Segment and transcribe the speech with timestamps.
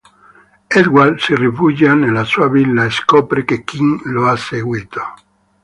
[0.79, 4.99] Edward si rifugia nella sua villa e scopre che Kim lo ha seguito.